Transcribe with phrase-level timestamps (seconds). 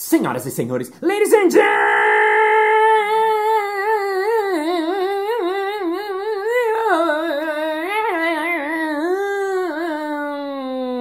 [0.00, 1.50] Senhoras e senhores, ladies and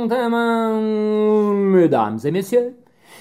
[0.10, 2.74] gentlemen, mesdames et messieurs,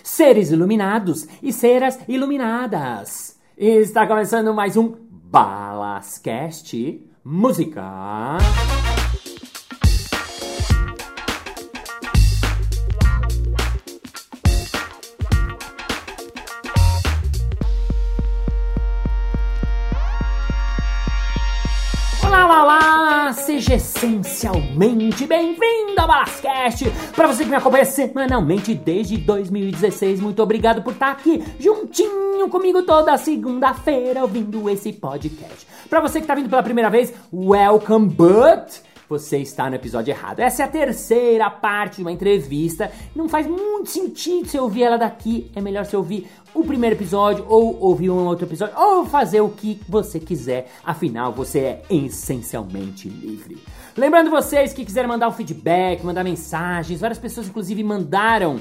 [0.03, 3.39] seres iluminados e seras iluminadas.
[3.57, 8.39] Está começando mais um Balascast Música.
[23.68, 26.90] Seja essencialmente bem-vindo ao Balascast!
[27.14, 32.83] Para você que me acompanha semanalmente desde 2016, muito obrigado por estar aqui juntinho comigo
[32.84, 35.67] toda segunda-feira ouvindo esse podcast.
[35.91, 40.41] Para você que está vindo pela primeira vez, welcome, but você está no episódio errado.
[40.41, 42.92] Essa é a terceira parte de uma entrevista.
[43.14, 45.50] Não faz muito sentido você ouvir ela daqui.
[45.56, 49.48] É melhor você ouvir o primeiro episódio ou ouvir um outro episódio ou fazer o
[49.48, 50.70] que você quiser.
[50.84, 53.58] Afinal, você é essencialmente livre.
[53.96, 58.61] Lembrando vocês que quiserem mandar um feedback, mandar mensagens, várias pessoas inclusive mandaram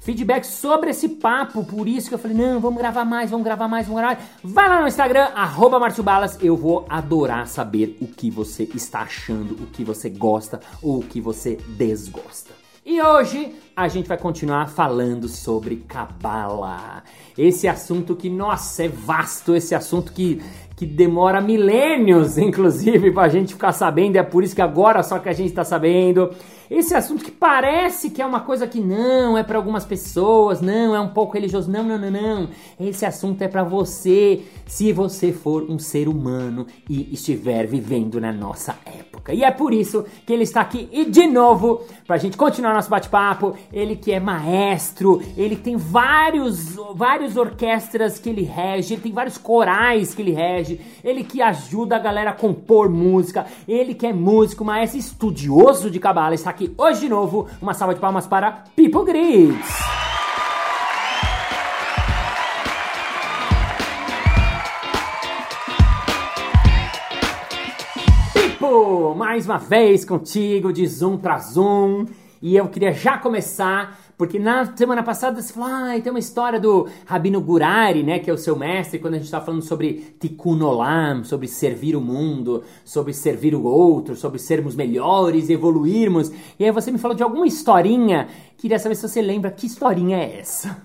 [0.00, 3.68] feedback sobre esse papo, por isso que eu falei, não, vamos gravar mais, vamos gravar
[3.68, 4.28] mais, vamos gravar mais.
[4.42, 9.54] Vai lá no Instagram, arroba Balas, eu vou adorar saber o que você está achando,
[9.54, 12.68] o que você gosta ou o que você desgosta.
[12.90, 17.02] E hoje a gente vai continuar falando sobre cabala.
[17.36, 20.40] Esse assunto que, nossa, é vasto, esse assunto que,
[20.74, 24.16] que demora milênios, inclusive, pra gente ficar sabendo.
[24.16, 26.30] É por isso que agora só que a gente tá sabendo.
[26.70, 30.94] Esse assunto que parece que é uma coisa que não é para algumas pessoas, não
[30.94, 32.48] é um pouco religioso, não, não, não, não.
[32.78, 38.32] Esse assunto é para você, se você for um ser humano e estiver vivendo na
[38.32, 39.32] nossa época.
[39.32, 42.90] E é por isso que ele está aqui e de novo pra gente continuar nosso
[42.90, 43.54] bate-papo.
[43.72, 49.38] Ele que é maestro, ele tem vários vários orquestras que ele rege, ele tem vários
[49.38, 54.12] corais que ele rege, ele que ajuda a galera a compor música, ele que é
[54.12, 57.46] músico, maestro estudioso de cabala, está aqui hoje de novo.
[57.60, 59.04] Uma salva de palmas para Pipo.
[68.32, 72.06] Pipo, mais uma vez contigo de Zoom pra Zoom.
[72.40, 76.58] E eu queria já começar porque na semana passada você falou, ah, tem uma história
[76.58, 80.16] do Rabino Gurari, né, que é o seu mestre, quando a gente está falando sobre
[80.18, 86.32] Tikkun Olam, sobre servir o mundo, sobre servir o outro, sobre sermos melhores, evoluirmos.
[86.58, 88.26] E aí você me falou de alguma historinha.
[88.56, 90.76] Queria saber se você lembra que historinha é essa.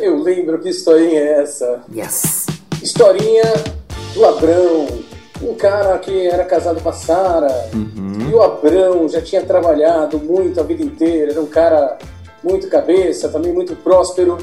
[0.00, 1.84] Eu lembro que historinha é essa.
[1.94, 2.46] Yes!
[2.82, 3.44] Historinha
[4.12, 4.88] do Abrão,
[5.44, 7.70] um cara que era casado com a Sara.
[7.74, 8.30] Uhum.
[8.30, 11.98] E o Abrão já tinha trabalhado muito a vida inteira, era um cara
[12.42, 14.38] muito cabeça, também muito próspero.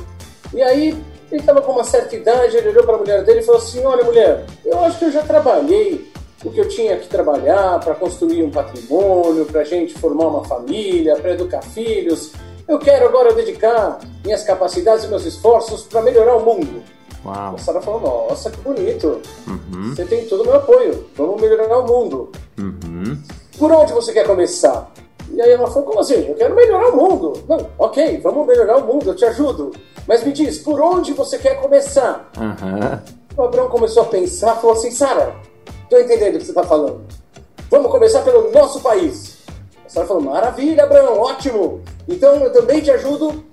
[0.54, 0.90] E aí
[1.32, 3.84] ele estava com uma certa idade, ele olhou para a mulher dele e falou assim:
[3.86, 6.12] Olha, mulher, eu acho que eu já trabalhei
[6.44, 10.44] o que eu tinha que trabalhar para construir um patrimônio, para a gente formar uma
[10.44, 12.32] família, para educar filhos.
[12.68, 16.84] Eu quero agora dedicar minhas capacidades e meus esforços para melhorar o mundo.
[17.26, 17.56] Uau!
[17.56, 19.22] A Sara falou: Nossa, que bonito.
[19.48, 19.94] Uhum.
[19.96, 21.06] Você tem todo o meu apoio.
[21.16, 22.32] Vamos melhorar o mundo.
[22.58, 23.22] Uhum.
[23.58, 24.92] Por onde você quer começar?
[25.34, 26.28] E aí ela falou, como assim?
[26.28, 27.34] Eu quero melhorar o mundo.
[27.48, 29.72] Não, ok, vamos melhorar o mundo, eu te ajudo.
[30.08, 32.30] Mas me diz, por onde você quer começar?
[32.38, 33.02] Aham.
[33.38, 35.34] O Abraão começou a pensar, falou assim, Sara,
[35.90, 37.02] tô entendendo o que você tá falando.
[37.70, 39.38] Vamos começar pelo nosso país.
[39.86, 41.82] A Sara falou, maravilha, Abraão, ótimo.
[42.10, 43.44] Então eu também te ajudo.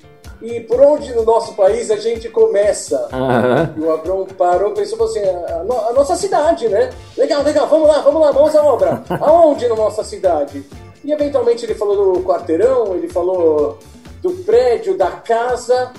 [0.40, 3.08] E por onde no nosso país a gente começa?
[3.12, 3.74] Aham.
[3.76, 6.90] E o Abrão parou e pensou assim, a, no- a nossa cidade, né?
[7.16, 9.02] Legal, legal, vamos lá, vamos lá, vamos à obra.
[9.20, 10.64] Aonde na nossa cidade?
[11.04, 13.78] E eventualmente ele falou do quarteirão, ele falou
[14.22, 15.92] do prédio, da casa,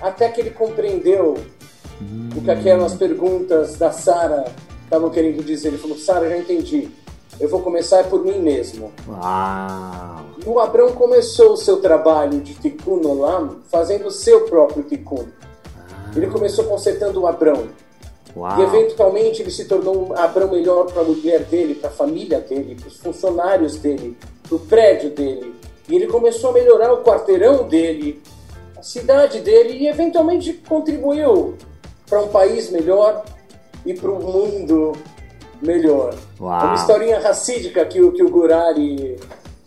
[0.00, 1.34] até que ele compreendeu
[2.36, 4.44] o que aquelas perguntas da Sara
[4.84, 5.68] estavam querendo dizer.
[5.68, 6.90] Ele falou, Sara, já entendi.
[7.40, 8.92] Eu vou começar por mim mesmo.
[9.06, 10.24] Uau!
[10.44, 15.24] E o Abrão começou o seu trabalho de Tikkun Olam fazendo o seu próprio Tikkun.
[16.16, 17.68] Ele começou consertando o Abrão.
[18.36, 18.58] Uau!
[18.58, 22.40] E eventualmente ele se tornou um Abrão melhor para a mulher dele, para a família
[22.40, 25.54] dele, para os funcionários dele, para o prédio dele.
[25.88, 28.20] E ele começou a melhorar o quarteirão dele,
[28.76, 31.54] a cidade dele e eventualmente contribuiu
[32.08, 33.24] para um país melhor
[33.86, 34.92] e para um mundo
[35.62, 36.14] melhor.
[36.40, 36.60] Uau.
[36.60, 39.16] É uma historinha racídica que o, que o Gurari,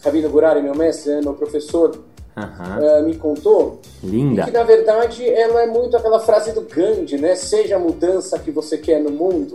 [0.03, 1.91] Rabino Gurari, meu mestre, né, meu professor,
[2.35, 3.81] eh, me contou.
[4.03, 4.43] Linda.
[4.43, 7.35] E que na verdade ela é muito aquela frase do Gandhi, né?
[7.35, 9.53] Seja a mudança que você quer no mundo.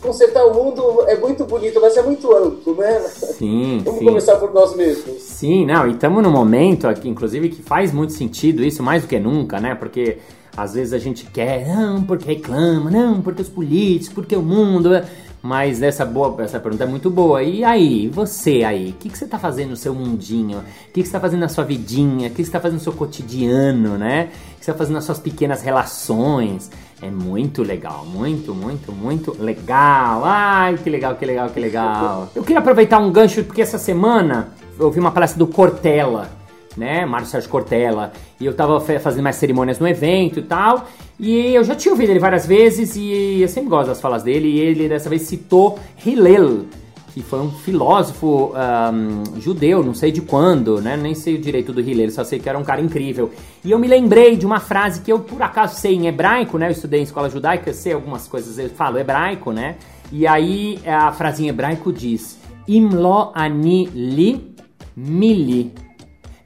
[0.00, 3.00] consertar o mundo é muito bonito, mas é muito amplo, né?
[3.00, 4.04] Sim, Vamos sim.
[4.06, 5.20] começar por nós mesmos.
[5.20, 9.08] Sim, não, e estamos num momento aqui, inclusive, que faz muito sentido isso, mais do
[9.08, 9.74] que nunca, né?
[9.74, 10.18] Porque
[10.56, 14.94] às vezes a gente quer, não, porque reclama, não, porque os políticos, porque o mundo.
[14.94, 15.04] é-"
[15.42, 17.42] Mas essa, boa, essa pergunta é muito boa.
[17.42, 18.90] E aí, você aí?
[18.90, 20.58] O que, que você tá fazendo no seu mundinho?
[20.58, 22.28] O que, que você tá fazendo na sua vidinha?
[22.28, 24.28] O que, que você tá fazendo no seu cotidiano, né?
[24.54, 26.70] O que você tá fazendo nas suas pequenas relações?
[27.00, 30.22] É muito legal, muito, muito, muito legal.
[30.24, 32.28] Ai, que legal, que legal, que legal.
[32.34, 34.48] Eu queria aproveitar um gancho, porque essa semana
[34.78, 36.30] eu ouvi uma palestra do Cortella,
[36.76, 37.04] né?
[37.04, 38.12] Mário Sérgio Cortella.
[38.38, 40.86] E eu tava fazendo mais cerimônias no evento e tal.
[41.18, 44.48] E eu já tinha ouvido ele várias vezes e eu sempre gosto das falas dele.
[44.48, 46.64] E ele dessa vez citou Hillel,
[47.12, 50.96] que foi um filósofo ahm, judeu, não sei de quando, né?
[50.96, 53.30] Nem sei o direito do Hillel, só sei que era um cara incrível.
[53.64, 56.68] E eu me lembrei de uma frase que eu por acaso sei em hebraico, né?
[56.68, 59.76] Eu estudei em escola judaica, sei algumas coisas, eu falo hebraico, né?
[60.12, 64.54] E aí a frase em hebraico diz: Imlo ani li
[64.96, 65.72] mili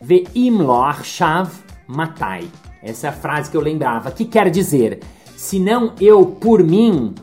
[0.04, 1.50] veimlo arshav
[1.86, 2.46] matai.
[2.82, 5.00] Essa é a frase que eu lembrava, que quer dizer:
[5.34, 7.14] se não eu por mim,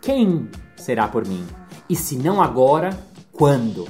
[0.00, 1.44] quem será por mim?
[1.88, 2.96] E se não agora,
[3.32, 3.88] quando?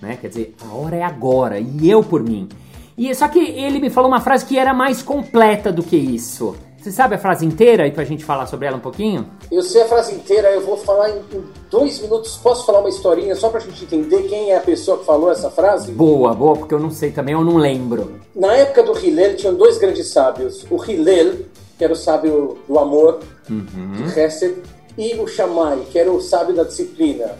[0.00, 0.16] Né?
[0.16, 2.48] Quer dizer, a hora é agora e eu por mim.
[2.96, 6.56] E só que ele me falou uma frase que era mais completa do que isso.
[6.86, 9.26] Você sabe a frase inteira aí pra gente falar sobre ela um pouquinho?
[9.50, 12.36] Eu sei a frase inteira, eu vou falar em, em dois minutos.
[12.36, 15.50] Posso falar uma historinha só pra gente entender quem é a pessoa que falou essa
[15.50, 15.90] frase?
[15.90, 18.20] Boa, boa, porque eu não sei também, eu não lembro.
[18.36, 20.64] Na época do Hillel, tinham dois grandes sábios.
[20.70, 21.38] O Hillel,
[21.76, 23.18] que era o sábio do amor,
[23.48, 24.54] do Hesed,
[24.96, 27.32] e o Shammai, que era o sábio da disciplina,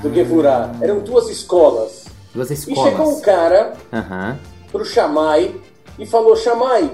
[0.00, 0.74] do Gevurah.
[0.80, 2.06] Eram duas escolas.
[2.34, 2.90] Duas E escolas.
[2.90, 4.38] chegou um cara Aham.
[4.72, 5.54] pro Shammai
[5.98, 6.90] e falou: Shammai,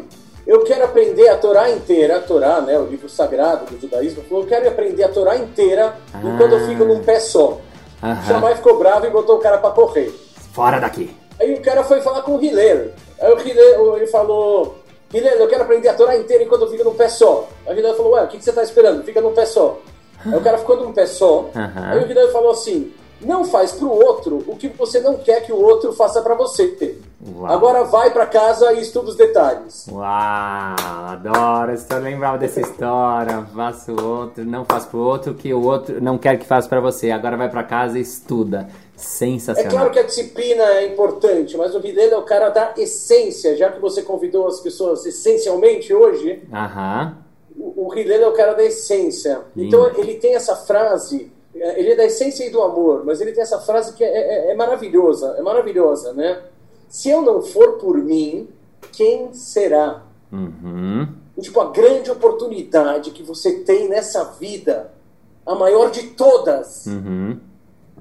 [0.51, 4.43] eu quero aprender a Torá inteira, a Torá, né, o livro sagrado do judaísmo, falou:
[4.43, 7.61] eu quero aprender a Torá inteira enquanto eu fico num pé só.
[8.03, 8.27] Aham.
[8.27, 10.13] Shammai ficou bravo e botou o cara pra correr.
[10.53, 11.17] Fora daqui.
[11.41, 12.89] Aí o cara foi falar com o Hillel.
[13.21, 14.75] Aí o Hillel ele falou:
[15.15, 17.49] Hillel, eu quero aprender a Torá inteira enquanto eu fico num pé só.
[17.65, 19.05] Aí o Hillel falou: Ué, o que, que você tá esperando?
[19.05, 19.79] Fica num pé só.
[20.27, 21.49] Aí o cara ficou num pé só.
[21.55, 21.91] Aham.
[21.93, 25.53] Aí o Hillel falou assim: Não faz pro outro o que você não quer que
[25.53, 26.99] o outro faça pra você.
[27.23, 27.47] Uau.
[27.53, 29.87] Agora vai pra casa e estuda os detalhes.
[29.93, 31.77] Uau, adoro.
[31.77, 36.17] Se eu lembrava dessa história, faço outro, não faço pro outro que o outro não
[36.17, 37.11] quer que faça pra você.
[37.11, 38.69] Agora vai pra casa e estuda.
[38.71, 39.71] É Sensacional.
[39.71, 43.71] claro que a disciplina é importante, mas o Hillel é o cara da essência, já
[43.71, 46.43] que você convidou as pessoas essencialmente hoje.
[46.53, 47.17] Aham.
[47.59, 49.41] o o é o cara da essência.
[49.57, 49.69] Lindo.
[49.69, 53.33] Então ele tem essa frase, é, ele é da essência e do amor, mas ele
[53.33, 56.39] tem essa frase que é, é- é maravilhosa, é maravilhosa, né?
[56.91, 58.49] Se eu não for por mim,
[58.93, 60.03] quem será?
[60.33, 61.09] Uhum.
[61.41, 64.93] Tipo, a grande oportunidade que você tem nessa vida,
[65.47, 67.39] a maior de todas, Uhum.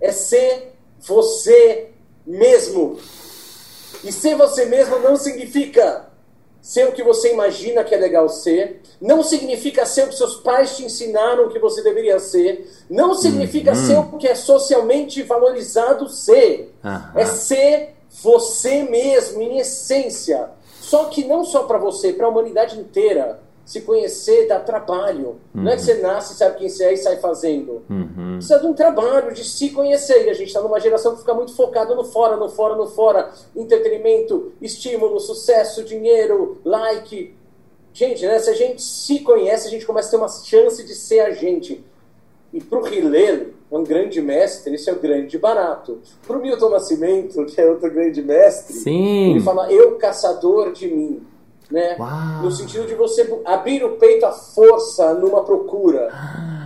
[0.01, 1.91] é ser você
[2.25, 2.97] mesmo.
[4.03, 6.09] E ser você mesmo não significa
[6.61, 10.35] ser o que você imagina que é legal ser, não significa ser o que seus
[10.37, 16.09] pais te ensinaram que você deveria ser, não significa ser o que é socialmente valorizado
[16.09, 16.73] ser.
[17.15, 20.49] É ser você mesmo, em essência.
[20.79, 23.39] Só que não só para você, para a humanidade inteira.
[23.63, 25.39] Se conhecer dá trabalho.
[25.53, 27.83] Não é que você nasce, sabe quem você é e sai fazendo.
[27.87, 28.37] Uhum.
[28.37, 30.25] Precisa de um trabalho, de se conhecer.
[30.25, 32.87] E a gente está numa geração que fica muito focada no fora, no fora, no
[32.87, 33.31] fora.
[33.55, 37.35] Entretenimento, estímulo, sucesso, dinheiro, like.
[37.93, 40.95] Gente, né, se a gente se conhece, a gente começa a ter uma chance de
[40.95, 41.85] ser a gente.
[42.51, 45.99] E para o Hillel, um grande mestre, esse é o grande barato.
[46.25, 49.31] Para o Milton Nascimento, que é outro grande mestre, Sim.
[49.31, 51.21] ele fala, eu caçador de mim.
[51.69, 51.95] Né?
[51.99, 52.43] Uau.
[52.43, 56.09] No sentido de você abrir o peito à força numa procura.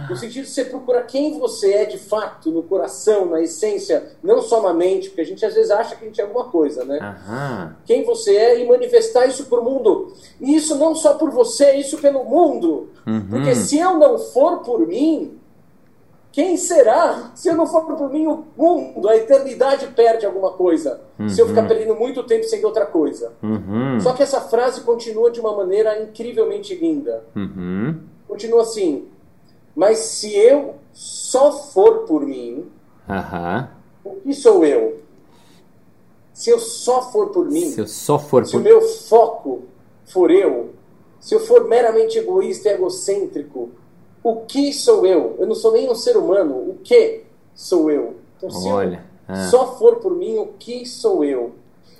[0.09, 4.41] No sentido de você procurar quem você é de fato, no coração, na essência, não
[4.41, 6.85] só na mente, porque a gente às vezes acha que a gente é alguma coisa,
[6.85, 6.99] né?
[7.01, 7.75] Aham.
[7.85, 10.13] Quem você é e manifestar isso para o mundo.
[10.39, 12.89] E isso não só por você, isso pelo mundo.
[13.05, 13.27] Uhum.
[13.29, 15.37] Porque se eu não for por mim,
[16.33, 17.31] quem será?
[17.35, 20.99] Se eu não for por mim, o mundo, a eternidade perde alguma coisa.
[21.29, 23.33] Se eu ficar perdendo muito tempo sendo outra coisa.
[23.43, 23.99] Uhum.
[24.01, 27.23] Só que essa frase continua de uma maneira incrivelmente linda.
[27.35, 27.99] Uhum.
[28.27, 29.07] Continua assim:
[29.75, 32.65] Mas se eu só for por mim,
[34.03, 35.01] o que sou eu?
[36.33, 38.63] Se eu só for por mim, Se eu só for se o por.
[38.63, 39.65] meu foco
[40.05, 40.71] for eu,
[41.19, 43.69] se eu for meramente egoísta e egocêntrico,
[44.23, 45.35] o que sou eu?
[45.39, 46.55] Eu não sou nem um ser humano.
[46.55, 48.15] O que sou eu?
[48.37, 49.03] Então, se Olha.
[49.27, 51.51] eu ah, só for por mim, o que sou eu?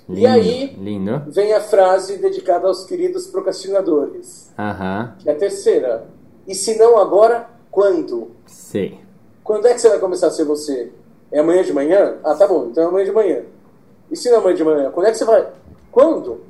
[0.08, 1.22] lindo, E aí Lindo.
[1.28, 4.52] vem a frase dedicada aos queridos procrastinadores.
[4.58, 5.14] Aham.
[5.18, 6.06] que é a terceira.
[6.46, 8.30] E se não agora, quando?
[8.46, 8.98] Sei.
[9.42, 10.92] Quando é que você vai começar a ser você?
[11.32, 12.16] É amanhã de manhã?
[12.22, 13.42] Ah, tá bom, então é amanhã de manhã.
[14.10, 14.90] E se não é amanhã de manhã?
[14.90, 15.48] Quando é que você vai?
[15.90, 16.40] Quando?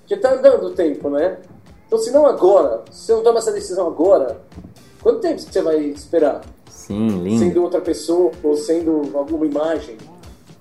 [0.00, 1.38] Porque tá andando o tempo, né?
[1.86, 4.40] Então, se não agora, se você não toma essa decisão agora,
[5.06, 6.40] quanto tempo você vai esperar?
[6.68, 7.38] Sim, lindo.
[7.38, 9.96] Sendo outra pessoa ou sendo alguma imagem?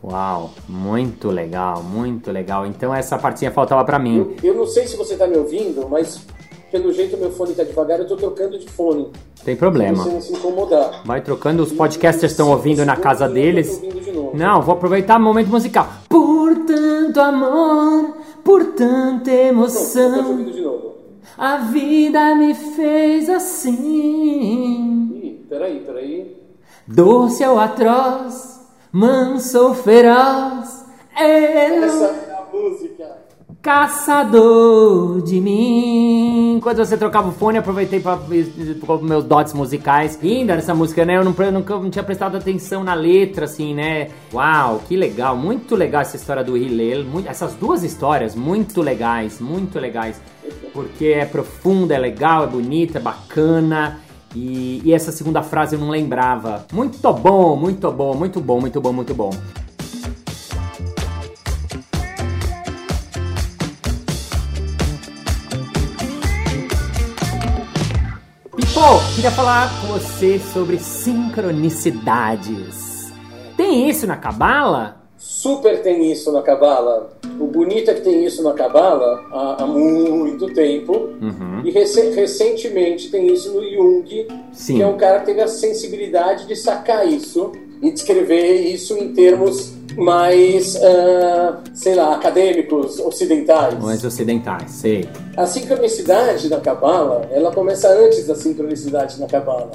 [0.03, 2.63] Uau, muito legal, muito legal.
[2.63, 4.35] Então essa partinha faltava para mim.
[4.43, 6.21] Eu, eu, não sei se você tá me ouvindo, mas
[6.71, 9.11] pelo jeito meu fone tá devagar, eu tô trocando de fone.
[9.43, 10.03] Tem problema.
[10.03, 11.01] Se você não se incomodar.
[11.03, 13.81] Vai trocando, os podcasters estão ouvindo na casa deles.
[14.35, 15.87] Não, vou aproveitar o momento musical.
[16.07, 20.11] Por tanto amor, por tanta emoção.
[20.11, 20.85] Não, ouvindo de novo.
[21.38, 25.12] A vida me fez assim.
[25.24, 26.36] Ih, peraí, peraí.
[26.88, 28.62] Doce ou atroz,
[28.92, 30.86] manso ou feroz.
[31.20, 31.25] Eu,
[31.84, 33.18] Essa é a música.
[33.62, 36.56] caçador de mim.
[36.58, 38.18] Enquanto você trocava o fone, aproveitei para
[39.01, 40.18] meus dotes musicais.
[40.22, 41.18] Linda nessa música, né?
[41.18, 44.10] Eu não, eu nunca não tinha prestado atenção na letra, assim, né?
[44.34, 45.36] Uau, que legal.
[45.36, 47.04] Muito legal essa história do Hillel.
[47.06, 50.20] Muito- Essas duas histórias, muito legais, muito legais.
[50.75, 54.01] Porque é profunda, é legal, é bonita, é bacana.
[54.36, 56.65] E, e essa segunda frase eu não lembrava.
[56.74, 59.29] Muito bom, muito bom, muito bom, muito bom, muito bom.
[68.58, 73.13] Pipo, queria falar com você sobre sincronicidades.
[73.55, 75.03] Tem isso na Cabala?
[75.15, 77.14] Super tem isso na Cabala.
[77.39, 81.10] O bonito é que tem isso na Cabala há, há muito tempo.
[81.22, 81.62] Uhum.
[81.63, 84.75] E rece- recentemente tem isso no Jung, Sim.
[84.77, 87.51] que é um cara que teve a sensibilidade de sacar isso
[87.82, 93.77] e descrever isso em termos mais, ah, sei lá, acadêmicos, ocidentais.
[93.82, 95.08] Mais ocidentais, sei.
[95.38, 99.72] A sincronicidade da Cabala, ela começa antes da sincronicidade na Cabala.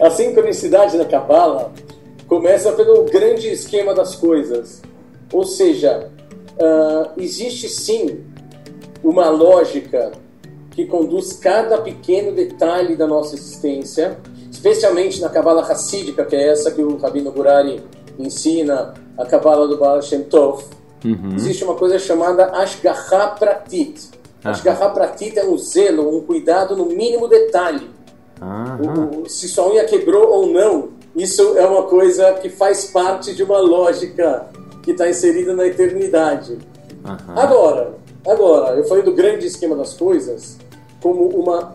[0.00, 1.72] A sincronicidade da Cabala
[2.26, 4.82] começa pelo grande esquema das coisas.
[5.32, 6.10] Ou seja,
[6.60, 8.20] ah, existe sim
[9.02, 10.12] uma lógica
[10.70, 14.16] que conduz cada pequeno detalhe da nossa existência,
[14.50, 17.82] especialmente na Cabala Hassídica, que é essa que o Rabino Burari
[18.18, 20.64] ensina, a Cabala do Baal Shem Tov.
[21.04, 21.34] Uhum.
[21.34, 24.10] Existe uma coisa chamada Ashgaha Pratit.
[24.44, 24.50] Ah.
[24.50, 27.90] Ashgaha Pratit é um zelo, um cuidado no mínimo detalhe.
[29.24, 33.42] O- se sua unha quebrou ou não, isso é uma coisa que faz parte de
[33.42, 34.46] uma lógica
[34.82, 36.58] que está inserida na eternidade.
[37.04, 37.34] Aham.
[37.36, 37.94] Agora,
[38.26, 40.58] agora, eu falei do grande esquema das coisas
[41.00, 41.74] como uma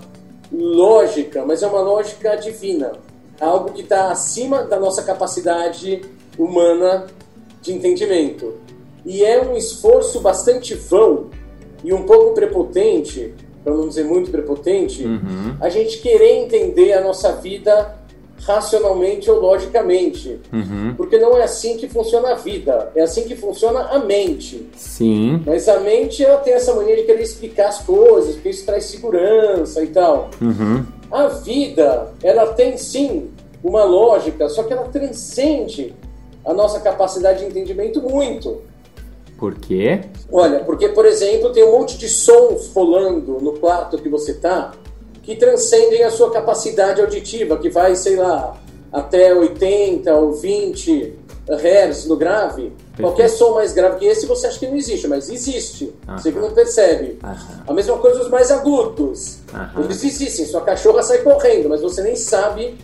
[0.52, 2.94] lógica, mas é uma lógica divina.
[3.40, 6.02] Algo que está acima da nossa capacidade
[6.38, 7.08] humana
[7.62, 8.56] de entendimento.
[9.06, 11.28] E é um esforço bastante vão
[11.84, 13.34] e um pouco prepotente,
[13.64, 15.56] para não dizer muito prepotente, Uhum.
[15.62, 17.97] a gente querer entender a nossa vida
[18.48, 20.40] racionalmente ou logicamente.
[20.54, 20.94] Uhum.
[20.96, 24.70] Porque não é assim que funciona a vida, é assim que funciona a mente.
[24.76, 25.44] Sim.
[25.46, 28.86] Mas a mente ela tem essa mania de querer explicar as coisas, porque isso traz
[28.86, 30.30] segurança e tal.
[30.42, 30.86] Uhum.
[31.12, 33.30] A vida, ela tem sim
[33.62, 35.94] uma lógica, só que ela transcende
[36.46, 38.62] a nossa capacidade de entendimento muito.
[39.38, 40.02] Por quê?
[40.32, 44.72] Olha, porque, por exemplo, tem um monte de sons rolando no quarto que você tá
[45.28, 48.56] que transcendem a sua capacidade auditiva, que vai, sei lá,
[48.94, 51.16] até 80 ou 20
[51.50, 52.72] Hz no grave.
[52.98, 55.94] Qualquer som mais grave que esse você acha que não existe, mas existe.
[56.08, 57.20] Você que não percebe.
[57.22, 57.64] Aham.
[57.68, 59.40] A mesma coisa os mais agudos.
[59.54, 59.84] Aham.
[59.84, 62.78] Eles existem, sua cachorra sai correndo, mas você nem sabe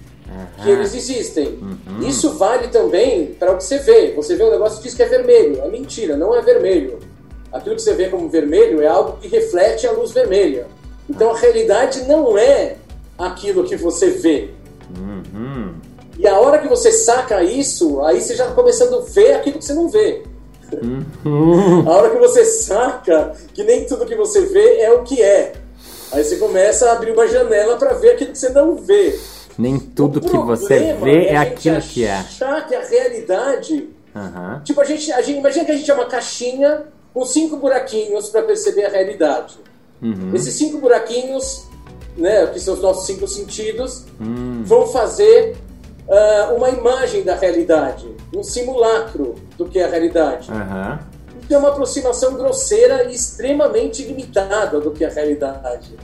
[0.61, 1.57] que eles existem.
[2.05, 4.11] Isso vale também para o que você vê.
[4.17, 5.61] Você vê um negócio e diz que é vermelho.
[5.61, 6.99] É mentira, não é vermelho.
[7.53, 10.67] Aquilo que você vê como vermelho é algo que reflete a luz vermelha.
[11.09, 12.77] Então a realidade não é
[13.17, 14.51] aquilo que você vê.
[14.97, 15.73] Uhum.
[16.17, 19.57] E a hora que você saca isso, aí você já está começando a ver aquilo
[19.57, 20.23] que você não vê.
[20.81, 21.83] Uhum.
[21.87, 25.53] A hora que você saca que nem tudo que você vê é o que é.
[26.11, 29.19] Aí você começa a abrir uma janela para ver aquilo que você não vê.
[29.57, 32.13] Nem tudo que você vê é gente aquilo que é.
[32.13, 33.89] achar que a realidade.
[34.15, 34.61] Aham.
[34.63, 35.39] Tipo, a gente, a gente.
[35.39, 39.55] Imagina que a gente é uma caixinha com cinco buraquinhos para perceber a realidade.
[40.03, 40.31] Uhum.
[40.33, 41.67] Esses cinco buraquinhos,
[42.17, 44.61] né, que são os nossos cinco sentidos, Hum.
[44.65, 45.55] vão fazer
[46.09, 50.51] ah, uma imagem da realidade, um simulacro do que é a realidade.
[50.51, 50.99] Aham.
[51.41, 55.95] Isso é uma aproximação grosseira e extremamente limitada do que é a realidade.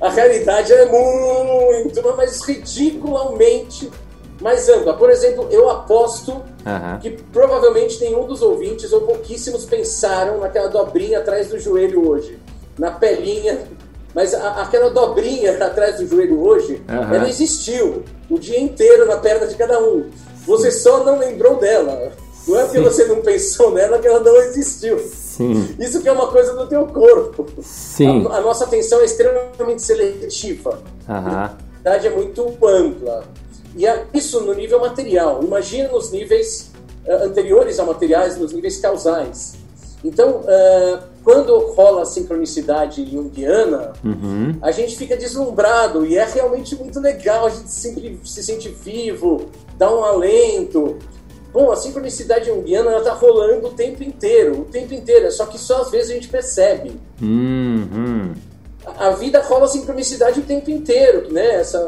[0.00, 3.90] A realidade é muito, mas ridiculamente
[4.40, 4.94] mais ampla.
[4.94, 6.98] Por exemplo, eu aposto Aham.
[7.00, 12.38] que provavelmente nenhum dos ouvintes ou pouquíssimos pensaram naquela dobrinha atrás do joelho hoje,
[12.78, 13.58] na pelinha
[14.14, 17.14] Mas a, aquela dobrinha atrás do joelho hoje, Aham.
[17.14, 20.08] ela existiu o dia inteiro na perna de cada um.
[20.46, 22.12] Você só não lembrou dela.
[22.46, 22.84] Não é porque Sim.
[22.84, 24.98] você não pensou nela que ela não existiu.
[24.98, 27.46] Sim, Isso que é uma coisa do teu corpo.
[27.62, 28.24] sim.
[28.30, 30.78] A, a nossa atenção é extremamente seletiva.
[31.08, 31.44] Aham.
[31.44, 33.24] A verdade é muito ampla.
[33.76, 35.40] E a- isso no nível material.
[35.42, 36.70] Imagina nos níveis
[37.06, 39.54] eh, anteriores a materiais, nos níveis causais.
[40.04, 44.54] Então, eh, quando rola a sincronicidade junguiana, Uhum.
[44.60, 47.46] a gente fica deslumbrado e é realmente muito legal.
[47.46, 49.46] A gente sempre se sente vivo,
[49.78, 50.98] dá um alento.
[51.52, 55.30] Bom, a sincronicidade junguiana ela tá rolando o tempo inteiro, o tempo inteiro.
[55.32, 57.00] Só que só às vezes a gente percebe.
[57.22, 58.34] Uhum.
[58.84, 61.54] A a vida rola sincronicidade o tempo inteiro, né?
[61.54, 61.78] Essa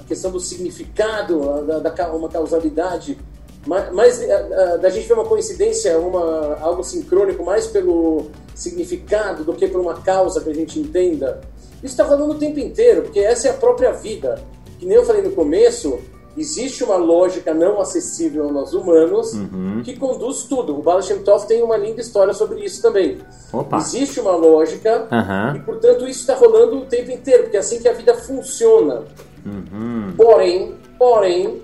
[0.00, 3.18] a questão do significado, a- da, da uma causalidade,
[3.66, 9.44] ma- mas a- a- da gente ver uma coincidência, uma, algo sincrônico mais pelo significado
[9.44, 11.40] do que por uma causa que a gente entenda.
[11.82, 14.40] Isso está rolando o tempo inteiro, porque essa é a própria vida.
[14.78, 15.98] Que nem eu falei no começo,
[16.36, 19.82] existe uma lógica não acessível a nós humanos Uhum.
[19.84, 20.78] que conduz tudo.
[20.78, 23.18] O Baal Shem Tov tem uma linda história sobre isso também.
[23.52, 23.78] Opa.
[23.78, 25.54] Existe uma lógica Aham.
[25.56, 29.02] e, portanto, isso está rolando o tempo inteiro, porque é assim que a vida funciona.
[29.44, 30.14] Uhum.
[30.16, 31.60] Porém, porém,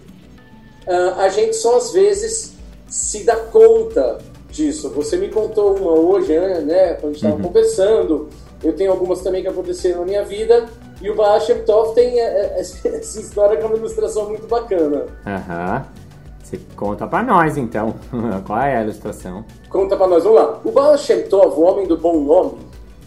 [0.89, 2.55] ah, a gente só às vezes
[2.89, 4.19] se dá conta
[4.51, 4.91] disso.
[4.91, 8.29] Você me contou uma hoje, né, né, quando a gente estava conversando.
[8.63, 10.67] Eu tenho algumas também que aconteceram na minha vida.
[11.01, 14.49] E o Baal Shem Tov tem eh, eh, essa história que é uma ilustração muito
[14.49, 15.07] bacana.
[15.25, 15.87] Aham.
[16.43, 17.95] Você conta pra nós então.
[18.47, 19.45] Qual é a ilustração?
[19.69, 20.61] Conta pra nós, vamos lá.
[20.65, 22.59] O Baal Shem Tov, o homem do bom nome,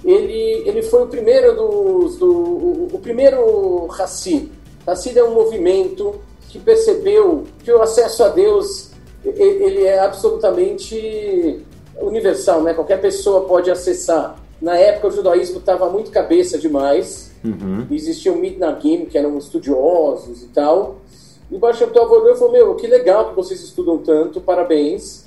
[0.05, 2.17] ele, ele foi o primeiro dos.
[2.17, 4.51] Do, o, o primeiro Hassid.
[4.85, 6.15] Hassid é um movimento
[6.51, 8.91] que percebeu que o acesso a Deus
[9.23, 11.63] ele é absolutamente
[11.99, 12.73] universal, né?
[12.73, 14.37] Qualquer pessoa pode acessar.
[14.61, 17.31] Na época o judaísmo estava muito cabeça demais.
[17.43, 17.87] Uhum.
[17.89, 20.97] Existiam Mitnagim, que eram estudiosos e tal.
[21.49, 25.25] E o Shem Tov olhou e falou, meu, que legal que vocês estudam tanto, parabéns.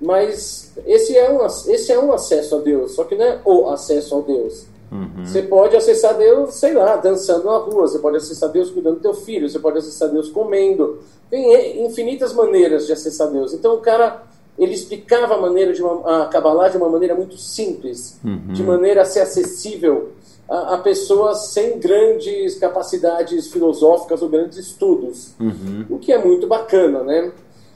[0.00, 3.68] Mas esse é, um, esse é um acesso a Deus, só que não é o
[3.68, 4.66] acesso ao Deus.
[4.92, 5.24] Uhum.
[5.24, 9.00] Você pode acessar Deus, sei lá, dançando na rua, você pode acessar Deus cuidando do
[9.00, 10.98] teu filho, você pode acessar Deus comendo.
[11.30, 13.54] Tem infinitas maneiras de acessar Deus.
[13.54, 14.22] Então o cara,
[14.58, 18.52] ele explicava a maneira de uma, a Kabbalah de uma maneira muito simples, Uhum.
[18.52, 20.10] de maneira a ser acessível
[20.46, 25.86] a, a pessoas sem grandes capacidades filosóficas ou grandes estudos Uhum.
[25.88, 27.32] o que é muito bacana, né?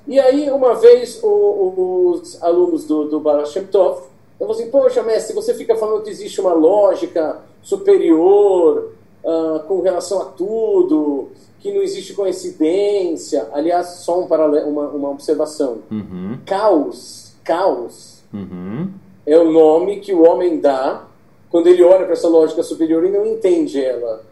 [0.06, 4.02] E aí, uma vez, o- os alunos do, do Baal Shem Tov
[4.38, 8.92] falaram assim, poxa, mestre, você fica falando que existe uma lógica superior
[9.24, 11.28] ah, com relação a tudo,
[11.60, 13.48] que não existe coincidência.
[13.52, 15.78] Aliás, só um paralelo, uma, uma observação.
[15.90, 16.38] Uhum.
[16.46, 18.90] Caos, caos, Uhum.
[19.24, 21.04] é o nome que o homem dá
[21.48, 24.22] quando ele olha para essa lógica superior e não entende ela.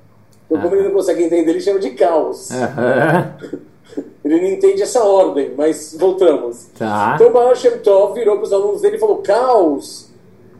[0.46, 2.50] Então, como ele não consegue entender, ele chama de caos.
[4.24, 6.66] Ele não entende essa ordem, mas voltamos.
[6.78, 7.12] Tá.
[7.14, 10.08] Então o Baal Shem Tov virou para os alunos dele e falou: caos.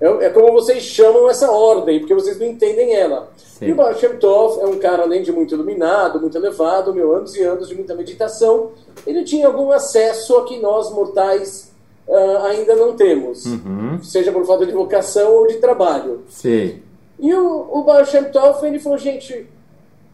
[0.01, 3.31] É, é como vocês chamam essa ordem, porque vocês não entendem ela.
[3.37, 3.67] Sim.
[3.67, 7.15] E o Baal Shem Tov é um cara, além de muito iluminado, muito elevado, meu,
[7.15, 8.71] anos e anos de muita meditação,
[9.07, 11.73] ele tinha algum acesso a que nós mortais
[12.09, 14.03] ah, ainda não temos, Uhum.
[14.03, 16.23] seja por falta de vocação ou de trabalho.
[16.29, 16.83] Sei.
[17.19, 19.47] E o, o Baal Shem Tov, ele falou, gente,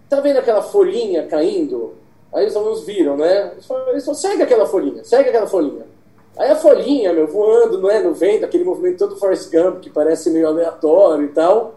[0.08, 1.94] tá vendo aquela folhinha caindo?
[2.32, 3.50] Aí os alunos viram, né?
[3.52, 5.84] Eles falaram, eles falaram, segue aquela folhinha, segue aquela folhinha.
[6.38, 9.90] Aí a folhinha, meu, voando, não é, no vento, aquele movimento todo Forrest Gump, que
[9.90, 11.74] parece meio aleatório e tal.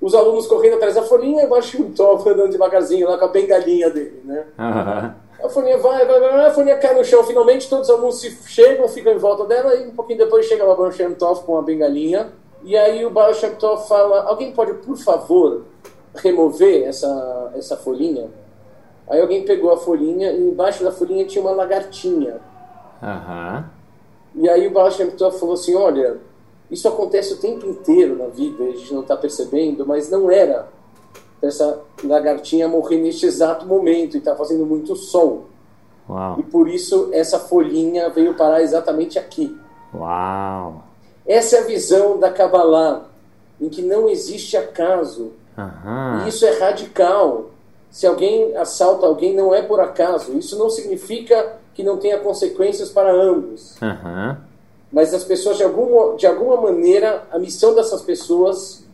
[0.00, 3.90] Os alunos correndo atrás da folhinha e o Tov andando devagarzinho lá com a bengalinha
[3.90, 4.46] dele, né?
[4.58, 5.14] Aham.
[5.42, 8.30] A folhinha vai, vai, vai, a folhinha cai no chão finalmente, todos os alunos se
[8.46, 11.62] chegam, ficam em volta dela, e um pouquinho depois chega lá o Tov com a
[11.62, 13.12] bengalinha, e aí o
[13.58, 15.64] Tov fala, alguém pode, por favor,
[16.14, 18.28] remover essa, essa folhinha?
[19.08, 22.40] Aí alguém pegou a folhinha, e embaixo da folhinha tinha uma lagartinha.
[23.02, 23.70] Aham.
[24.34, 26.18] E aí o Baal Shem Tov falou assim, olha,
[26.70, 30.68] isso acontece o tempo inteiro na vida, a gente não está percebendo, mas não era
[31.40, 35.46] essa lagartinha morrer neste exato momento, e está fazendo muito sol.
[36.08, 36.36] Uau.
[36.38, 39.56] E por isso essa folhinha veio parar exatamente aqui.
[39.94, 40.84] Uau.
[41.26, 43.06] Essa é a visão da Kabbalah,
[43.60, 45.32] em que não existe acaso.
[45.56, 46.24] Aham.
[46.24, 47.50] E isso é radical.
[47.96, 50.36] Se alguém assalta alguém, não é por acaso.
[50.36, 53.74] Isso não significa que não tenha consequências para ambos.
[53.80, 54.36] Aham.
[54.92, 58.84] Mas as pessoas, de alguma, de alguma maneira, a missão dessas pessoas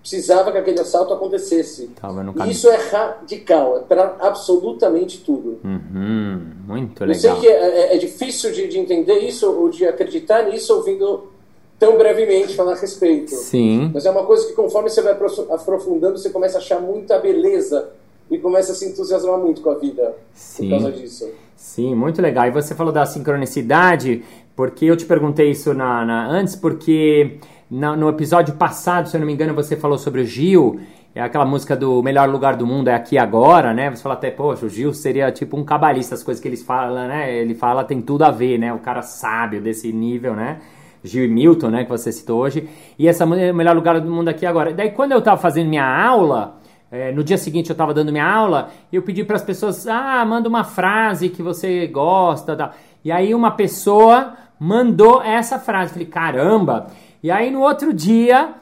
[0.00, 1.92] precisava que aquele assalto acontecesse.
[2.00, 2.34] Caminho.
[2.50, 5.60] isso é radical, é para absolutamente tudo.
[5.62, 6.40] Uhum.
[6.66, 7.40] Muito Eu sei legal.
[7.40, 7.52] que é,
[7.92, 11.28] é- é difícil de, de entender isso ou de acreditar nisso ouvindo
[11.78, 13.30] tão brevemente falar a respeito.
[13.30, 13.92] Sim.
[13.94, 17.90] Mas é uma coisa que conforme você vai aprofundando, você começa a achar muita beleza
[18.30, 20.68] e começa a se entusiasmar muito com a vida Sim.
[20.68, 21.28] por causa disso.
[21.56, 22.46] Sim, muito legal.
[22.46, 24.22] E você falou da sincronicidade,
[24.54, 27.38] porque eu te perguntei isso na, na antes, porque
[27.70, 30.80] na, no episódio passado, se eu não me engano, você falou sobre o Gil,
[31.14, 33.90] é aquela música do melhor lugar do mundo é aqui agora, né?
[33.90, 37.08] Você fala até, poxa, o Gil seria tipo um cabalista, as coisas que eles falam,
[37.08, 37.34] né?
[37.34, 38.72] Ele fala tem tudo a ver, né?
[38.72, 40.60] O cara sábio desse nível, né?
[41.02, 42.68] Gil e Milton, né, que você citou hoje.
[42.98, 44.72] E essa é o melhor lugar do mundo aqui agora.
[44.72, 46.59] Daí quando eu tava fazendo minha aula,
[46.90, 50.24] é, no dia seguinte eu estava dando minha aula, eu pedi para as pessoas, ah,
[50.24, 52.72] manda uma frase que você gosta, tá?
[53.04, 56.88] e aí uma pessoa mandou essa frase, falei, caramba!
[57.22, 58.54] E aí no outro dia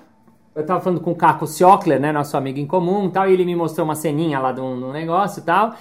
[0.55, 3.45] eu estava falando com o Caco Siocler, né, nosso amigo em comum, tal, e ele
[3.45, 5.75] me mostrou uma ceninha lá de um, negócio e tal.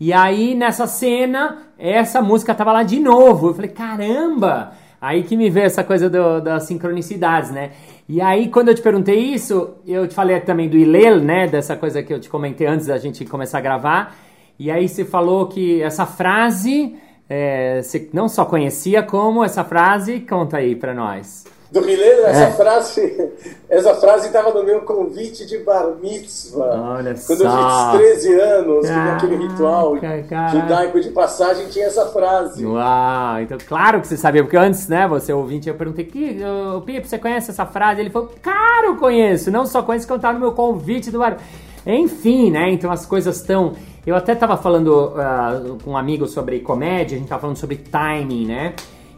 [0.00, 3.48] E aí nessa cena essa música tava lá de novo.
[3.48, 4.72] Eu falei, caramba!
[5.02, 7.72] Aí que me veio essa coisa do, das sincronicidades, né?
[8.08, 11.48] E aí, quando eu te perguntei isso, eu te falei também do Ilel, né?
[11.48, 14.16] Dessa coisa que eu te comentei antes da gente começar a gravar.
[14.56, 16.94] E aí você falou que essa frase
[17.28, 22.44] é, você não só conhecia, como essa frase, conta aí para nós do Rilê, essa
[22.44, 22.50] é.
[22.50, 23.32] frase
[23.68, 26.98] essa frase estava no meu convite de bar mitzvah.
[26.98, 27.44] Olha Quando só.
[27.44, 30.48] eu tinha 13 anos, ah, aquele ritual caraca.
[30.50, 32.66] judaico de passagem, tinha essa frase.
[32.66, 36.38] Uau, então claro que você sabia, porque antes, né, você ouvinte, eu perguntei, que,
[36.76, 38.02] o Pipo, você conhece essa frase?
[38.02, 41.38] Ele falou, cara, eu conheço, não só conheço, que eu no meu convite do bar.
[41.86, 43.72] Enfim, né, então as coisas estão...
[44.06, 47.76] Eu até estava falando uh, com um amigo sobre comédia, a gente estava falando sobre
[47.76, 48.74] timing, né?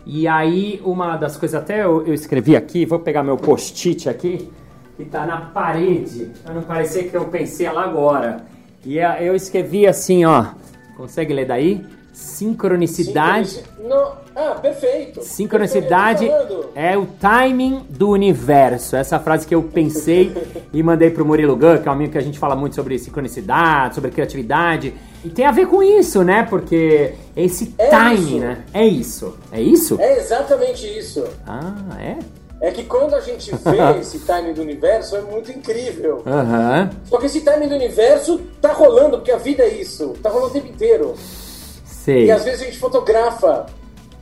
[0.06, 4.50] E aí, uma das coisas, até eu, eu escrevi aqui, vou pegar meu post-it aqui,
[4.96, 8.44] que tá na parede, pra não parecer que eu pensei lá agora.
[8.84, 10.46] E eu escrevi assim, ó,
[10.96, 11.84] consegue ler daí?
[12.14, 13.64] Sincronicidade.
[14.37, 15.20] Ah, perfeito.
[15.22, 16.31] Sincronicidade
[16.74, 18.94] é o timing do universo.
[18.94, 20.33] Essa frase que eu pensei
[20.72, 22.96] e mandei pro Murilo Gun, que é um amigo que a gente fala muito sobre
[23.00, 24.94] sincronicidade, sobre criatividade.
[25.24, 26.46] E tem a ver com isso, né?
[26.48, 28.38] Porque esse é timing, isso.
[28.38, 28.64] né?
[28.72, 29.38] É isso.
[29.50, 30.00] É isso?
[30.00, 31.24] É exatamente isso.
[31.44, 32.18] Ah, é?
[32.61, 36.22] É que quando a gente vê esse timing do universo é muito incrível.
[36.24, 36.90] Uhum.
[37.07, 40.14] Só que esse timing do universo tá rolando, porque a vida é isso.
[40.22, 41.14] Tá rolando o tempo inteiro.
[42.04, 42.26] Sei.
[42.26, 43.64] E às vezes a gente fotografa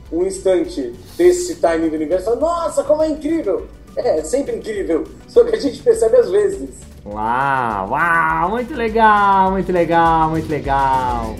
[0.09, 3.67] um instante desse timing do universo e fala, nossa, como é incrível!
[3.97, 6.69] É, é sempre incrível, só que a gente percebe às vezes.
[7.05, 11.35] Uau, uau, muito legal, muito legal, muito legal.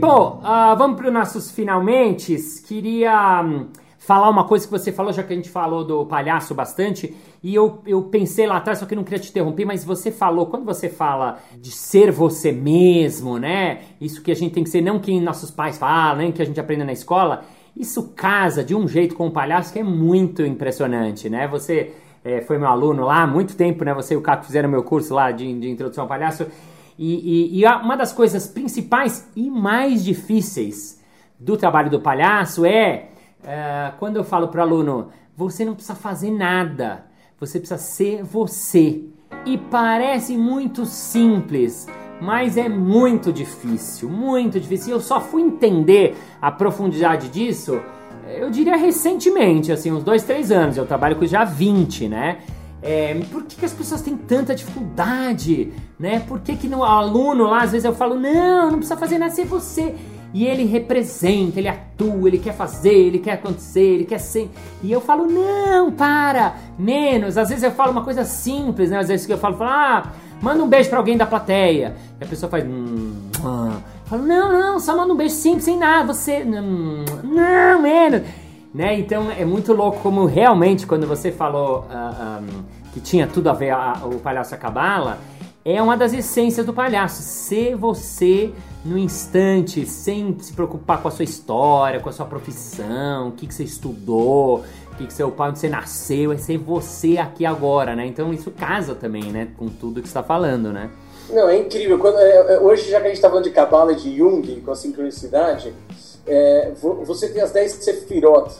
[0.00, 2.36] People, uh, vamos para os nossos finalmente.
[2.66, 3.66] Queria um,
[3.98, 7.54] falar uma coisa que você falou, já que a gente falou do palhaço bastante, e
[7.54, 10.64] eu, eu pensei lá atrás, só que não queria te interromper, mas você falou, quando
[10.64, 13.80] você fala de ser você mesmo, né?
[14.00, 16.58] Isso que a gente tem que ser, não que nossos pais falam, que a gente
[16.58, 17.44] aprende na escola,
[17.76, 21.46] isso casa de um jeito com o palhaço que é muito impressionante, né?
[21.48, 21.92] Você
[22.24, 23.94] é, foi meu aluno lá há muito tempo, né?
[23.94, 26.46] Você e o Caco fizeram meu curso lá de, de introdução ao palhaço.
[26.98, 31.00] E, e, e uma das coisas principais e mais difíceis
[31.38, 33.10] do trabalho do palhaço é,
[33.44, 37.06] é quando eu falo para o aluno, você não precisa fazer nada,
[37.38, 39.04] você precisa ser você.
[39.46, 41.86] E parece muito simples,
[42.20, 44.94] mas é muito difícil, muito difícil.
[44.94, 47.80] Eu só fui entender a profundidade disso,
[48.26, 50.76] eu diria recentemente, assim, uns dois, três anos.
[50.76, 52.38] Eu trabalho com já 20, né?
[52.80, 56.20] É, por que, que, as pessoas têm tanta dificuldade, né?
[56.20, 59.32] Por que, que no aluno lá, às vezes eu falo, não, não precisa fazer nada,
[59.32, 59.94] ser você.
[60.32, 64.50] E ele representa, ele atua, ele quer fazer, ele quer acontecer, ele quer ser.
[64.82, 67.38] E eu falo, não, para, menos.
[67.38, 68.98] Às vezes eu falo uma coisa simples, né?
[68.98, 71.96] Às vezes eu falo, falo ah, manda um beijo para alguém da plateia.
[72.20, 73.80] E a pessoa faz, hum, ah.
[74.04, 78.22] Eu falo, não, não, só manda um beijo simples, sem nada, você, hum, não, menos.
[78.74, 78.98] Né?
[78.98, 83.48] Então é muito louco como realmente quando você falou uh, ah, um, que tinha tudo
[83.48, 85.18] a ver a, o palhaço a cabala,
[85.64, 87.22] é uma das essências do palhaço.
[87.22, 88.52] Ser você
[88.84, 93.46] no instante, sem se preocupar com a sua história, com a sua profissão, o que,
[93.46, 97.44] que você estudou, o que, que seu pai, onde você nasceu, é ser você aqui
[97.44, 98.06] agora, né?
[98.06, 99.48] Então isso casa também, né?
[99.56, 100.90] Com tudo que está falando, né?
[101.30, 101.98] Não, é incrível.
[101.98, 104.70] Quando, é, é, hoje, já que a gente está falando de cabala de Jung, com
[104.70, 105.74] a sincronicidade,
[106.28, 106.72] é,
[107.04, 108.54] você tem as 10 sefirot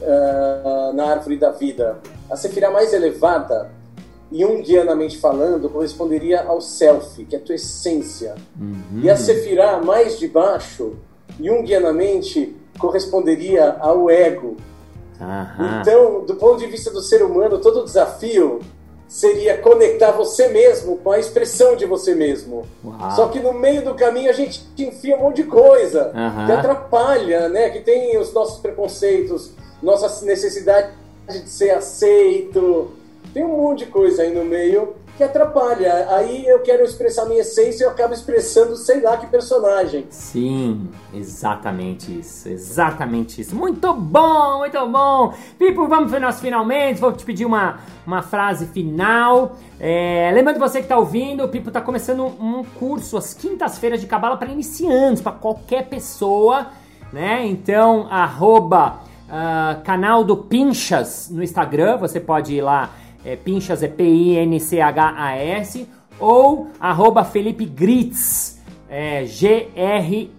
[0.00, 1.98] uh, na árvore da vida.
[2.30, 3.70] A sefirá mais elevada,
[4.32, 8.34] junguianamente falando, corresponderia ao self, que é a tua essência.
[8.58, 9.00] Uhum.
[9.02, 10.96] E a sefirá mais de baixo,
[11.40, 14.56] junguianamente, corresponderia ao ego.
[15.20, 15.80] Aham.
[15.80, 18.60] Então, do ponto de vista do ser humano, todo o desafio
[19.08, 22.66] seria conectar você mesmo com a expressão de você mesmo.
[22.84, 23.10] Uau.
[23.12, 26.46] Só que no meio do caminho a gente enfia um monte de coisa Aham.
[26.46, 27.70] que atrapalha, né?
[27.70, 30.90] Que tem os nossos preconceitos, nossa necessidade
[31.28, 32.92] de ser aceito.
[33.32, 36.08] Tem um monte de coisa aí no meio que atrapalha.
[36.10, 40.06] Aí eu quero expressar minha essência e eu acabo expressando sei lá que personagem.
[40.10, 43.54] Sim, exatamente isso, exatamente isso.
[43.54, 45.34] Muito bom, muito bom.
[45.58, 47.00] Pipo, vamos para nós finalmente.
[47.00, 49.56] Vou te pedir uma, uma frase final.
[49.78, 54.06] É, lembrando você que está ouvindo, o Pipo está começando um curso às quintas-feiras de
[54.06, 56.68] cabala para iniciantes, para qualquer pessoa,
[57.12, 57.46] né?
[57.46, 59.04] Então, arroba
[59.36, 62.90] ah, canal do Pinchas no Instagram, você pode ir lá,
[63.24, 65.88] é, Pinchas é P-I-N-C-H-A-S,
[66.20, 70.32] ou arroba Felipe Gritz, é, G-R-Y-T-Z,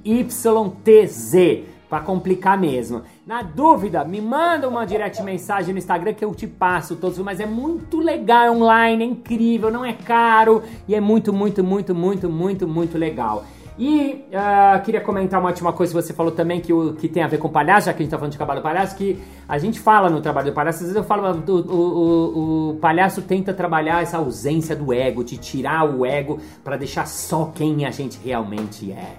[1.89, 3.01] pra complicar mesmo.
[3.25, 7.39] Na dúvida, me manda uma direct mensagem no Instagram que eu te passo todos, mas
[7.39, 11.95] é muito legal é online, é incrível, não é caro e é muito, muito, muito,
[11.95, 13.43] muito, muito, muito legal.
[13.77, 17.21] E ah, queria comentar uma última coisa que você falou também que, o, que tem
[17.21, 19.21] a ver com palhaço, já que a gente tá falando de trabalho do palhaço, que
[19.47, 22.75] a gente fala no trabalho do palhaço, às vezes eu falo, do, o, o, o
[22.75, 27.85] palhaço tenta trabalhar essa ausência do ego, de tirar o ego pra deixar só quem
[27.85, 29.17] a gente realmente é.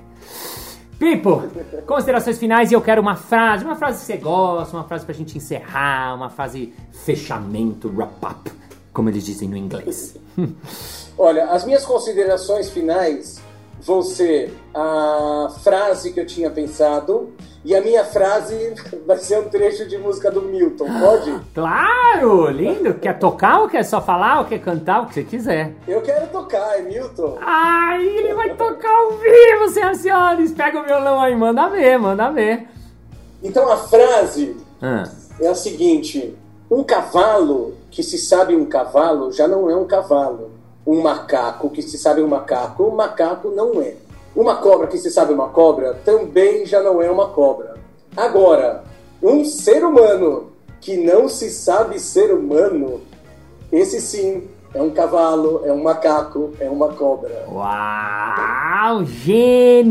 [0.98, 1.42] Pipo,
[1.86, 5.14] considerações finais e eu quero uma frase, uma frase que você gosta, uma frase pra
[5.14, 6.72] gente encerrar, uma frase
[7.04, 8.50] fechamento, wrap up,
[8.94, 10.16] como eles dizem no inglês.
[11.18, 13.44] Olha, as minhas considerações finais
[13.80, 17.32] vão ser a frase que eu tinha pensado
[17.64, 18.74] e a minha frase
[19.06, 21.40] vai ser um trecho de música do Milton, pode?
[21.54, 22.94] Claro, lindo.
[22.94, 25.74] Quer tocar ou quer só falar ou quer cantar o que você quiser?
[25.86, 27.38] Eu quero tocar, é Milton.
[27.40, 30.52] Ai, ele vai tocar ao vivo, senhoras e senhores.
[30.52, 32.68] Pega o violão aí, manda ver, manda ver.
[33.42, 35.04] Então a frase Ah,
[35.40, 36.36] é a seguinte:
[36.70, 40.50] um cavalo que se sabe um cavalo já não é um cavalo.
[40.86, 43.94] Um macaco que se sabe um macaco, um macaco não é.
[44.34, 47.74] Uma cobra que se sabe uma cobra também já não é uma cobra.
[48.16, 48.84] Agora,
[49.22, 53.00] um ser humano que não se sabe ser humano,
[53.72, 54.44] esse sim
[54.74, 57.46] é um cavalo, é um macaco, é uma cobra.
[57.50, 59.04] Uau,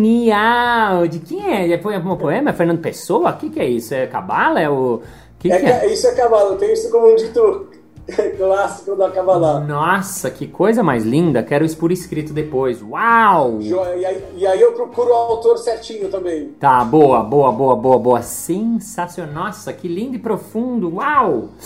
[0.06, 1.08] genial.
[1.08, 1.72] De quem é?
[1.72, 2.52] É po- um poema?
[2.52, 3.32] É Fernando Pessoa?
[3.32, 3.94] O que, que é isso?
[3.94, 4.62] É cabala?
[4.62, 5.02] É o...
[5.40, 5.92] que, É que é?
[5.92, 7.68] Isso é cavalo, tenho isso como um dito
[8.38, 9.66] clássico da cavalada.
[9.66, 11.42] Nossa, que coisa mais linda.
[11.44, 12.82] Quero isso por escrito depois.
[12.82, 13.60] Uau!
[13.62, 13.74] E
[14.06, 16.50] aí, e aí eu procuro o autor certinho também.
[16.60, 18.22] Tá, boa, boa, boa, boa, boa.
[18.22, 19.46] Sensacional.
[19.46, 20.96] Nossa, que lindo e profundo.
[20.96, 21.50] Uau!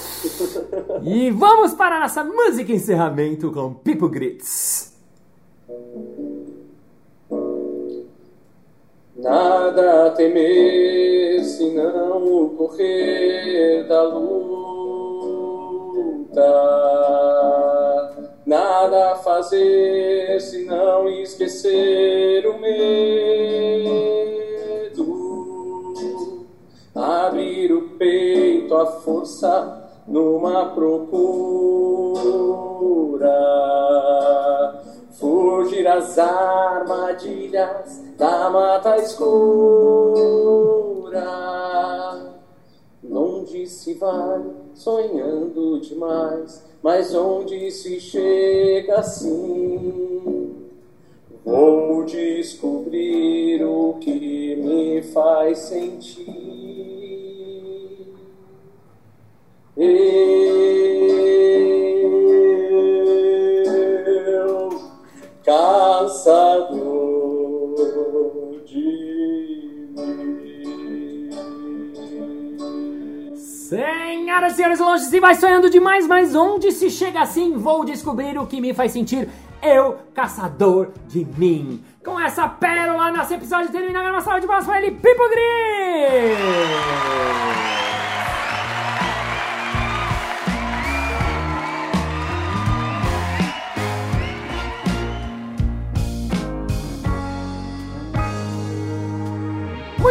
[1.01, 4.93] E vamos para a nossa música encerramento com Pipo Grits.
[9.15, 14.03] Nada a temer se não o correr da
[16.29, 18.19] luta.
[18.45, 22.79] Nada a fazer se não esquecer o medo.
[26.95, 31.29] Abrir o peito à força numa procura.
[35.11, 39.29] Fugir às armadilhas da mata escura.
[43.11, 44.41] Onde se vai
[44.79, 50.55] sonhando demais, mas onde se chega assim?
[51.43, 56.98] Vou descobrir o que me faz sentir.
[75.09, 78.91] Se vai sonhando demais, mas onde se chega assim, vou descobrir o que me faz
[78.91, 79.27] sentir
[79.61, 81.83] eu, caçador de mim.
[82.05, 86.49] Com essa pérola, nosso episódio termina uma salva de palmas para ele, Pipo Gris!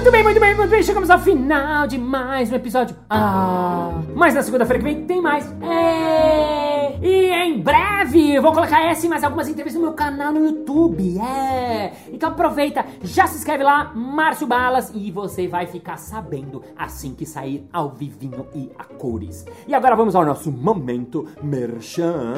[0.09, 0.83] Muito bem, muito bem, muito bem.
[0.83, 2.97] Chegamos ao final de mais um episódio.
[3.11, 5.45] Ah, mas na segunda-feira que vem tem mais.
[5.61, 6.97] É.
[7.03, 11.19] E em breve vou colocar essa e mais algumas entrevistas no meu canal no YouTube.
[11.21, 11.93] É.
[12.11, 17.27] Então aproveita, já se inscreve lá, Márcio Balas, e você vai ficar sabendo assim que
[17.27, 19.45] sair ao vivinho e a cores.
[19.67, 22.33] E agora vamos ao nosso momento merchan.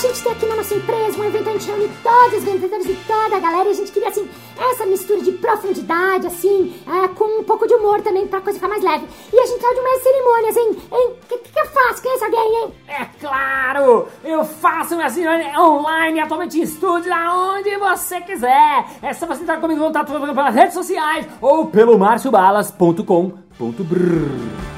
[0.00, 2.94] Gente tem aqui na nossa empresa um evento a gente reúne todos os vendedores e
[3.06, 4.26] toda a galera e a gente queria, assim,
[4.58, 8.68] essa mistura de profundidade, assim, é, com um pouco de humor também pra coisa ficar
[8.68, 9.06] mais leve.
[9.30, 11.10] E a gente tá de uma cerimônia, assim, hein?
[11.22, 12.02] O que, que, eu faço?
[12.02, 12.72] Conhece alguém, hein?
[12.88, 14.08] É claro!
[14.24, 18.86] Eu faço minha cerimônia online, atualmente em estúdio, aonde você quiser.
[19.02, 24.70] É só você entrar comigo em contato pelas redes sociais ou pelo marciobalas.com.br.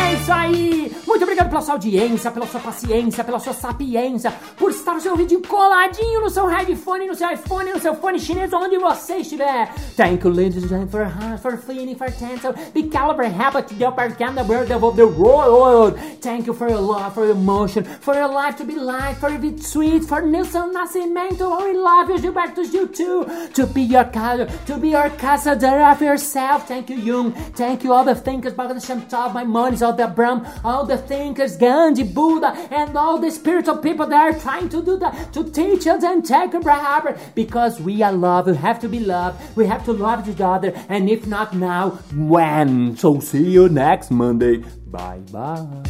[0.00, 0.96] É isso aí!
[1.08, 5.16] Muito obrigado pela sua audiência, pela sua paciência, pela sua sapiência, por estar o seu
[5.16, 9.72] vídeo coladinho no seu headphone, no seu iPhone, no seu fone chinês, onde você estiver.
[9.96, 14.10] Thank you, ladies and gentlemen, for, for feeling, for attention, be caliber, to the upper
[14.10, 15.98] the world of the world.
[16.20, 19.30] Thank you for your love, for your emotion, for your life to be light, for
[19.30, 24.04] it be sweet, for Nilson Nascimento, we love you, Gilberto Gil too, to be your
[24.04, 26.68] color, to be your caçador of yourself.
[26.68, 27.32] Thank you, Jung.
[27.56, 31.56] Thank you, all the thinkers, Bhagavad Shantav, my money's all the Brahm, all the thinkers,
[31.56, 35.86] Gandhi, Buddha, and all the spiritual people that are trying to do that, to teach
[35.86, 38.46] us and take a breath, because we are love.
[38.46, 39.56] We have to be loved.
[39.56, 42.96] We have to love each other, and if not now, when?
[42.96, 44.64] So see you next Monday.
[44.86, 45.82] Bye bye.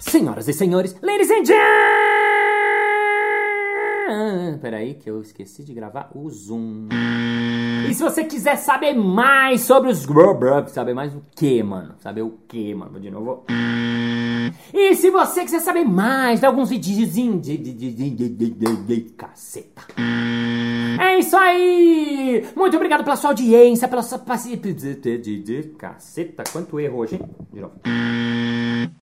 [0.00, 2.10] Senhoras e senhores, ladies and gentlemen!
[4.60, 6.88] Peraí, que eu esqueci de gravar o Zoom.
[7.88, 11.94] E se você quiser saber mais sobre os Grubrugs, saber mais o que, mano?
[11.98, 12.98] Saber o que, mano?
[13.00, 13.44] De novo.
[14.72, 19.82] E se você quiser saber mais de alguns videozinhos de, de, de, caceta.
[21.00, 22.46] É isso aí!
[22.54, 24.60] Muito obrigado pela sua audiência, pela sua paciência.
[25.78, 27.22] Caceta, quanto erro hoje, hein?
[27.52, 27.74] De novo.